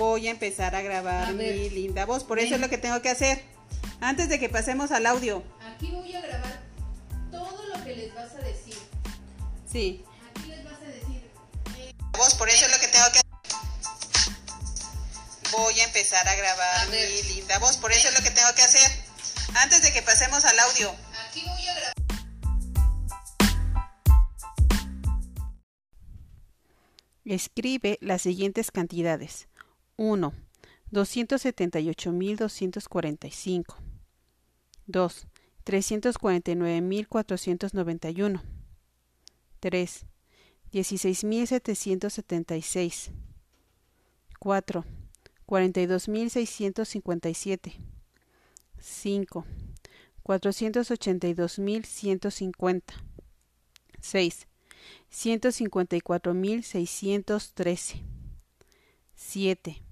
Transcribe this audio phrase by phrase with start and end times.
[0.00, 3.02] Voy a empezar a grabar A mi linda voz, por eso es lo que tengo
[3.02, 3.44] que hacer.
[4.00, 5.44] Antes de que pasemos al audio.
[5.74, 6.62] Aquí voy a grabar
[7.30, 8.78] todo lo que les vas a decir.
[9.70, 10.02] Sí.
[10.30, 11.30] Aquí les vas a decir.
[11.76, 13.30] eh, Voz, por eso es lo que tengo que hacer.
[15.52, 18.48] Voy a empezar a grabar A mi linda voz, por eso es lo que tengo
[18.56, 18.90] que hacer.
[19.56, 20.94] Antes de que pasemos al audio.
[21.28, 21.94] aquí voy a grabar.
[27.26, 29.49] Escribe las siguientes cantidades.
[30.00, 30.32] 1.
[30.92, 33.64] 278.245.
[34.86, 35.10] 2.
[35.66, 38.40] 349.491.
[39.60, 39.86] 3.
[40.72, 43.12] 16.776.
[44.40, 44.84] 4.
[45.46, 47.72] 42.657.
[48.80, 49.44] 5.
[50.24, 52.82] 482.150.
[54.00, 54.46] 6.
[55.10, 58.02] 154.613.
[59.14, 59.89] 7.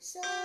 [0.00, 0.37] Sol,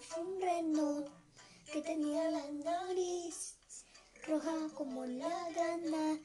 [0.00, 1.04] Rodolfo un reno
[1.72, 3.54] que tenía la nariz
[4.26, 6.18] roja como la grana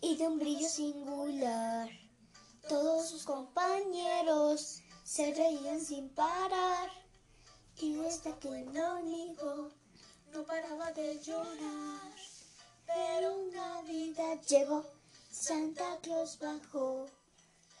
[0.00, 1.88] y de un brillo singular.
[2.68, 6.90] Todos sus compañeros se reían sin parar
[7.76, 9.70] y desde aquel amigo
[10.32, 12.12] no paraba de llorar.
[12.86, 14.84] Pero Navidad llegó,
[15.30, 17.06] Santa Claus bajó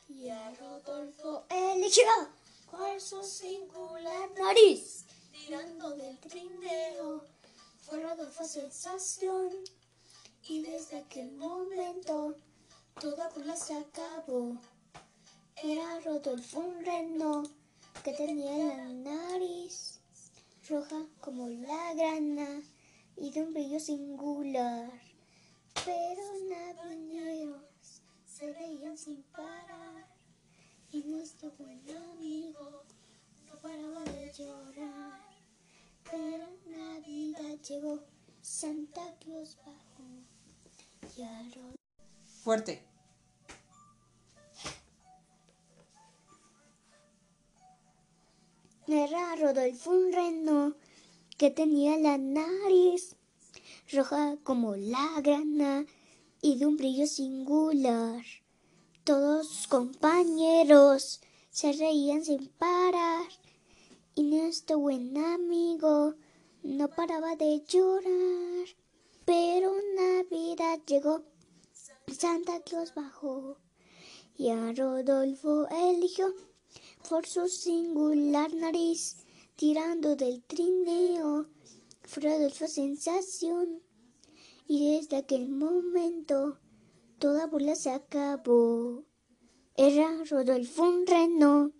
[0.08, 2.04] y a Rodolfo eligió
[2.70, 5.07] por su singular nariz.
[5.48, 7.24] Tirando del trineo,
[7.80, 9.48] fue Rodolfo sensación.
[10.46, 12.36] Y desde aquel momento,
[13.00, 14.58] toda burla se acabó.
[15.56, 17.44] Era Rodolfo un reno
[18.04, 20.00] que tenía la nariz
[20.68, 22.62] roja como la grana
[23.16, 24.90] y de un brillo singular.
[25.82, 27.62] Pero navideños
[28.26, 30.14] se reían sin parar
[30.92, 32.82] y nuestro buen amigo
[33.46, 34.97] no paraba de llorar.
[37.66, 37.98] Llegó,
[38.40, 40.04] Santa Claus bajó
[41.16, 41.24] y
[42.42, 42.82] Fuerte.
[48.86, 50.74] Era Rodolfo un reno
[51.36, 53.16] que tenía la nariz
[53.92, 55.84] roja como la grana
[56.40, 58.24] y de un brillo singular.
[59.04, 61.20] Todos sus compañeros
[61.50, 63.26] se reían sin parar
[64.14, 66.14] y nuestro buen amigo
[66.62, 68.68] no paraba de llorar.
[69.24, 71.22] Pero Navidad llegó,
[72.06, 73.58] Santa Claus bajó
[74.36, 76.32] y a Rodolfo eligió
[77.08, 79.16] por su singular nariz,
[79.56, 81.46] tirando del trineo.
[82.16, 83.82] Rodolfo sensación
[84.66, 86.58] y desde aquel momento
[87.18, 89.04] toda burla se acabó.
[89.76, 91.72] Era Rodolfo un reno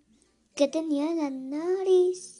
[0.55, 2.38] que tenía la nariz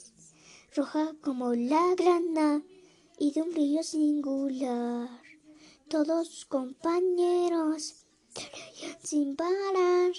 [0.80, 2.62] roja como la grana
[3.18, 5.10] y de un brillo singular.
[5.88, 8.06] Todos sus compañeros
[9.02, 10.12] sin parar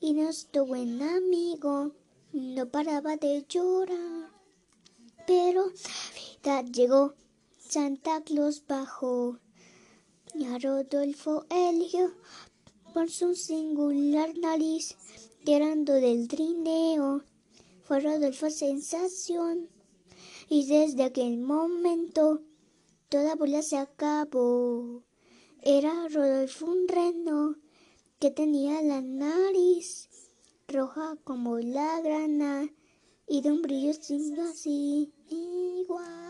[0.00, 1.92] y nuestro buen amigo
[2.32, 4.32] no paraba de llorar.
[5.24, 7.14] Pero Navidad llegó,
[7.56, 9.38] Santa Claus bajó
[10.34, 12.12] y a Rodolfo eligió
[12.92, 14.96] por su singular nariz
[15.44, 17.22] tirando del trineo.
[17.84, 19.75] Fue Rodolfo sensación
[20.48, 22.42] y desde aquel momento
[23.08, 25.02] toda bola se acabó.
[25.62, 27.56] Era Rodolfo un reno
[28.18, 30.08] que tenía la nariz
[30.68, 32.68] roja como la grana
[33.28, 34.36] y de un brillo sin
[35.28, 36.25] igual.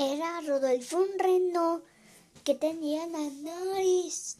[0.00, 1.82] Era Rodolfo un reno
[2.44, 4.36] que tenía la nariz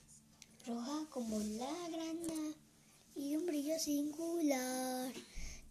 [0.65, 2.55] roja como la grana
[3.17, 5.13] y un brillo singular.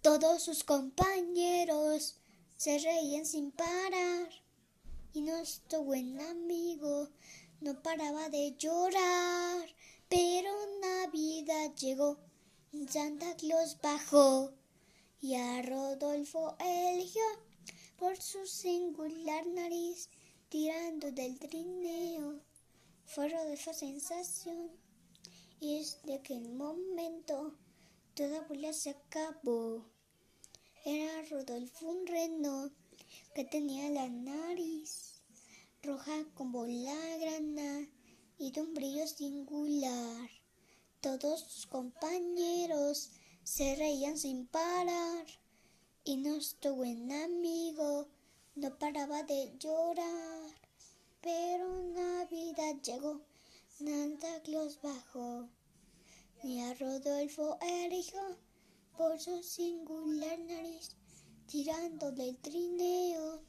[0.01, 2.17] Todos sus compañeros
[2.57, 4.27] se reían sin parar
[5.13, 7.07] y nuestro buen amigo
[7.61, 9.69] no paraba de llorar.
[10.09, 10.51] Pero
[10.81, 12.17] Navidad llegó,
[12.89, 14.51] Santa Claus bajó
[15.21, 17.23] y a Rodolfo eligió
[17.97, 20.09] por su singular nariz
[20.49, 22.39] tirando del trineo.
[23.05, 24.69] Fue Rodolfo sensación
[25.59, 27.55] y desde aquel momento
[28.13, 29.83] toda bola se acabó.
[30.85, 32.71] Era Rodolfo un reno
[33.33, 35.21] que tenía la nariz
[35.81, 37.87] roja como la grana
[38.37, 40.29] y de un brillo singular.
[41.01, 43.11] Todos sus compañeros
[43.43, 45.25] se reían sin parar
[46.07, 48.07] y nuestro buen amigo
[48.55, 50.55] no paraba de llorar.
[51.19, 53.19] Pero Navidad llegó,
[53.77, 55.49] Santa Claus bajó
[56.41, 58.21] y a Rodolfo eligió
[58.95, 60.91] por su singular nariz
[61.45, 63.41] tirando del trineo.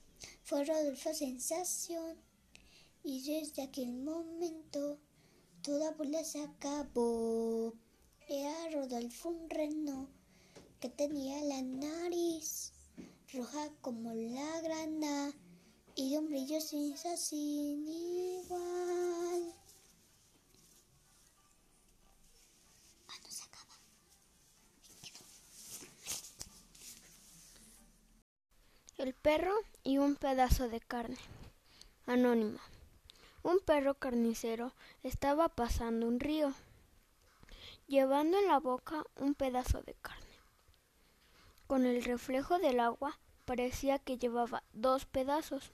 [0.43, 2.17] Fue Rodolfo sensación
[3.05, 4.99] y desde aquel momento
[5.63, 7.73] toda bola se acabó.
[8.27, 10.18] Era Rodolfo un reno
[10.81, 12.73] que tenía la nariz
[13.33, 15.33] roja como la grana
[15.97, 19.53] y un brillo sin sin igual.
[19.53, 19.69] Ah.
[28.99, 29.55] El perro
[29.85, 31.19] y un pedazo de carne.
[32.07, 32.59] Anónimo.
[33.43, 36.53] Un perro carnicero estaba pasando un río,
[37.87, 40.28] llevando en la boca un pedazo de carne.
[41.69, 45.71] Con el reflejo del agua parecía que llevaba dos pedazos,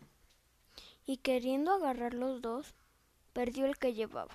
[1.06, 2.74] y queriendo agarrar los dos,
[3.32, 4.34] perdió el que llevaba.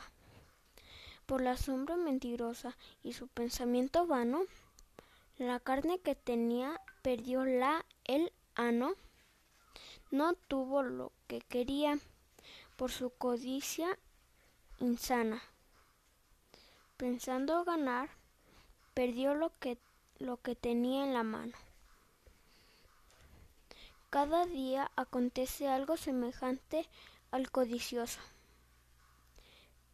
[1.25, 4.44] Por la sombra mentirosa y su pensamiento vano,
[5.38, 8.94] la carne que tenía perdió la el ano,
[10.12, 12.00] no tuvo lo que quería
[12.78, 14.00] por su codicia
[14.80, 15.42] insana.
[16.96, 18.10] Pensando ganar,
[18.94, 19.78] perdió lo que,
[20.20, 21.54] lo que tenía en la mano.
[24.10, 26.88] Cada día acontece algo semejante
[27.32, 28.20] al codicioso.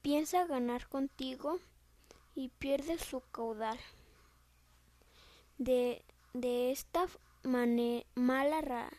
[0.01, 1.59] Piensa ganar contigo
[2.33, 3.79] y pierde su caudal.
[5.57, 6.03] De,
[6.33, 7.07] de esta
[7.43, 8.89] mala ra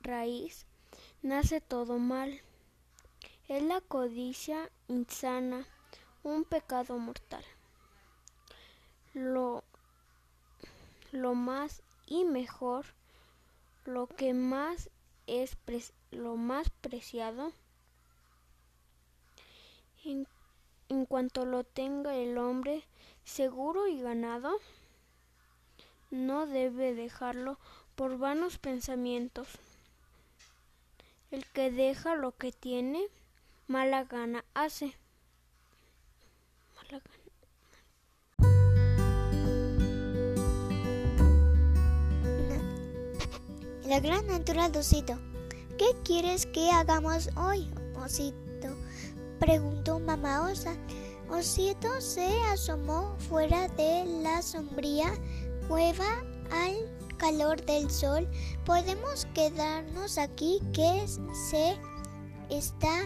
[0.00, 0.66] raíz
[1.22, 2.40] nace todo mal.
[3.48, 5.66] Es la codicia insana,
[6.22, 7.44] un pecado mortal.
[9.14, 9.64] Lo,
[11.16, 12.86] lo más y mejor,
[13.84, 14.90] lo que más
[15.26, 15.56] es
[16.10, 17.52] lo más preciado,
[20.04, 20.26] en,
[21.06, 22.84] cuanto lo tenga el hombre
[23.24, 24.56] seguro y ganado,
[26.10, 27.58] no debe dejarlo
[27.96, 29.48] por vanos pensamientos.
[31.32, 33.04] El que deja lo que tiene,
[33.66, 34.94] mala gana hace.
[43.86, 45.16] La gran natural de Osito.
[45.78, 48.74] ¿Qué quieres que hagamos hoy, Osito?
[49.38, 50.74] Preguntó mamá Osa.
[51.30, 55.12] Osito se asomó fuera de la sombría
[55.68, 56.74] cueva al
[57.16, 58.28] calor del sol.
[58.64, 61.06] ¿Podemos quedarnos aquí que
[61.48, 61.78] se
[62.50, 63.02] está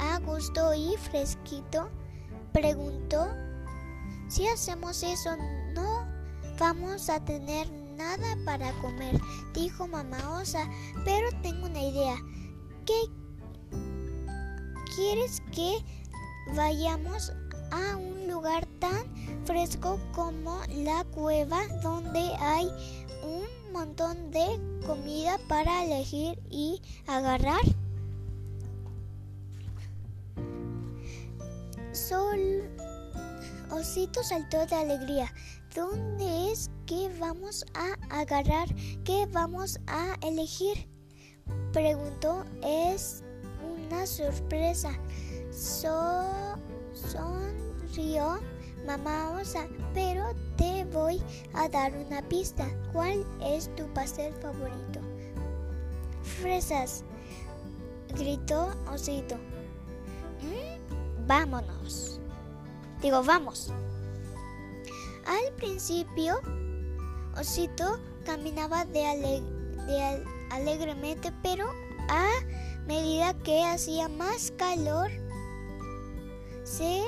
[0.00, 1.88] a gusto y fresquito?
[2.52, 3.28] Preguntó.
[4.26, 5.36] Si hacemos eso,
[5.74, 6.04] no
[6.58, 9.20] vamos a tener nada para comer,
[9.52, 10.68] dijo mamá osa.
[11.04, 12.16] Pero tengo una idea.
[12.86, 13.00] ¿Qué
[14.94, 15.84] quieres que
[16.54, 17.32] vayamos
[17.70, 19.04] a un lugar tan
[19.44, 22.70] fresco como la cueva donde hay
[23.22, 27.62] un montón de comida para elegir y agarrar?
[31.92, 32.68] Sol
[33.70, 35.32] Osito saltó de alegría.
[35.74, 38.68] ¿Dónde es que vamos a agarrar?
[39.04, 40.88] ¿Qué vamos a elegir?
[41.72, 42.44] Preguntó.
[42.62, 43.24] Es
[43.90, 44.92] una sorpresa.
[45.50, 46.56] So,
[46.92, 48.38] sonrió
[48.86, 50.24] mamá osa, pero
[50.56, 51.20] te voy
[51.54, 52.68] a dar una pista.
[52.92, 55.00] ¿Cuál es tu pastel favorito?
[56.40, 57.02] Fresas,
[58.16, 59.36] gritó Osito.
[60.40, 62.20] "Mm, vámonos.
[63.02, 63.72] Digo, vamos.
[65.26, 66.36] Al principio,
[67.38, 69.42] Osito caminaba de, ale-
[69.86, 71.66] de al- alegremente, pero
[72.08, 72.28] a
[72.86, 75.10] medida que hacía más calor,
[76.64, 77.02] se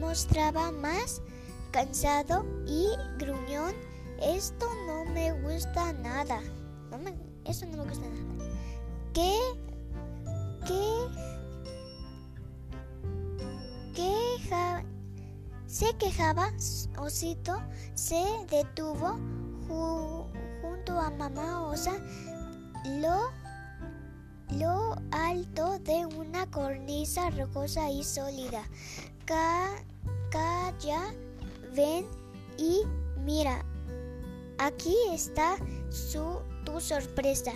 [0.00, 1.22] mostraba más
[1.70, 2.86] cansado y
[3.18, 3.74] gruñón.
[4.20, 6.40] Esto no me gusta nada.
[6.90, 7.14] No me,
[7.44, 8.50] eso no me gusta nada.
[9.12, 9.36] ¿Qué?
[10.66, 10.92] ¿Qué?
[13.94, 14.84] Queja,
[15.72, 16.52] se quejaba,
[16.98, 17.54] Osito
[17.94, 19.16] se detuvo
[19.66, 20.26] ju-
[20.60, 21.92] junto a mamá Osa.
[23.00, 23.30] Lo
[24.58, 28.62] lo alto de una cornisa rocosa y sólida.
[29.24, 29.82] Ca-
[30.30, 31.14] calla,
[31.74, 32.04] ven
[32.58, 32.82] y
[33.24, 33.64] mira.
[34.58, 35.56] Aquí está
[35.88, 37.52] su, tu sorpresa,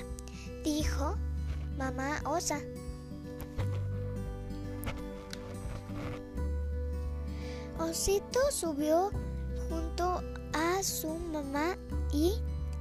[0.65, 1.17] dijo
[1.77, 2.61] mamá osa.
[7.91, 9.11] Osito subió
[9.69, 10.21] junto
[10.53, 11.77] a su mamá
[12.13, 12.33] y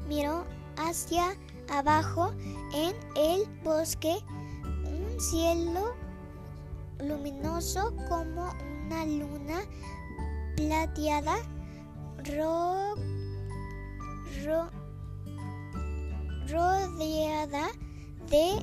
[0.08, 0.44] miró
[0.78, 1.36] hacia
[1.70, 2.32] abajo
[2.74, 4.18] en el bosque
[4.84, 5.94] un cielo
[7.00, 8.52] luminoso como
[8.88, 9.62] una luna
[10.56, 11.36] plateada
[12.24, 12.96] ro-
[14.44, 14.72] ro-
[16.48, 17.68] rodeada
[18.32, 18.60] de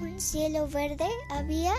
[0.00, 1.06] un cielo verde.
[1.30, 1.74] Había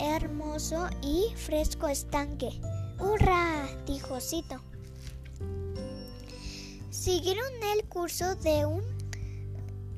[0.00, 2.50] hermoso y fresco estanque.
[2.98, 3.68] ¡Hurra!
[3.86, 4.56] dijo Osito.
[6.90, 8.82] Siguieron el curso de un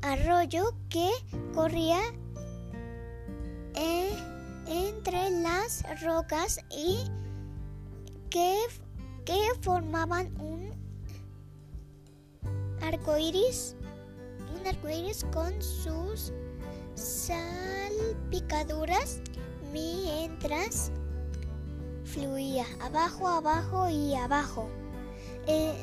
[0.02, 1.11] arroyo que
[1.54, 2.00] corría
[3.75, 4.11] eh,
[4.66, 6.99] entre las rocas y
[8.30, 8.56] que,
[9.25, 10.73] que formaban un
[12.82, 13.76] arco iris,
[14.59, 16.32] un arco iris con sus
[16.94, 19.21] salpicaduras
[19.73, 20.93] mientras
[22.05, 24.69] fluía abajo, abajo y abajo.
[25.47, 25.75] Eh,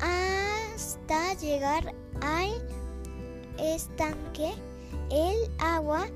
[0.00, 2.50] hasta llegar al
[3.58, 4.54] estanque,
[5.10, 6.06] el agua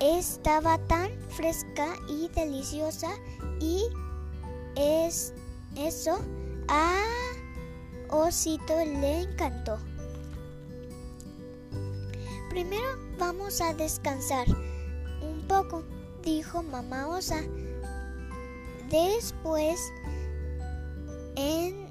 [0.00, 3.10] estaba tan fresca y deliciosa
[3.60, 3.82] y
[4.76, 5.32] es
[5.76, 6.18] eso
[6.68, 7.00] a
[8.10, 9.78] Osito le encantó.
[12.50, 14.46] Primero vamos a descansar
[15.42, 15.84] un poco,
[16.22, 17.42] dijo mamá osa.
[18.90, 19.80] Después
[21.36, 21.82] en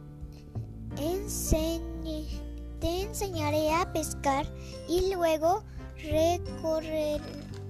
[2.79, 4.45] te enseñaré a pescar
[4.87, 5.63] y luego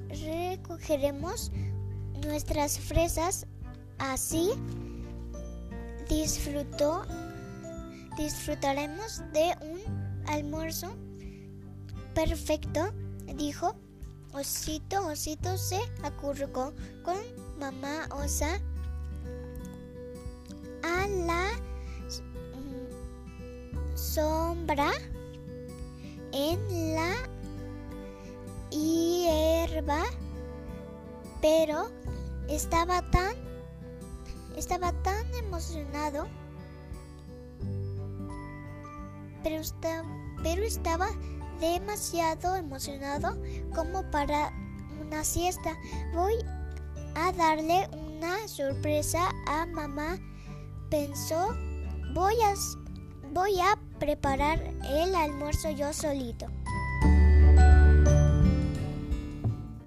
[0.09, 1.51] recogeremos
[2.25, 3.45] nuestras fresas.
[3.99, 4.51] Así
[6.09, 7.03] disfrutó,
[8.17, 9.79] disfrutaremos de un
[10.27, 10.95] almuerzo
[12.13, 12.91] perfecto,
[13.35, 13.75] dijo
[14.33, 15.07] Osito.
[15.07, 16.73] Osito se acurrucó
[17.03, 17.17] con
[17.59, 18.59] mamá osa
[20.83, 21.49] a la
[23.95, 24.91] sombra
[26.31, 27.13] en la
[28.69, 30.03] hierba,
[31.41, 31.91] pero
[32.47, 33.35] estaba tan
[34.55, 36.27] estaba tan emocionado
[39.43, 39.61] pero,
[40.43, 41.09] pero estaba
[41.61, 43.37] demasiado emocionado
[43.73, 44.51] como para
[44.99, 45.77] una siesta.
[46.13, 46.33] Voy
[47.15, 50.17] a darle una sorpresa a mamá.
[50.89, 51.55] Pensó,
[52.13, 52.53] voy a,
[53.31, 56.47] voy a preparar el almuerzo yo solito.